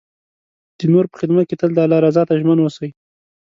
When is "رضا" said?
2.05-2.23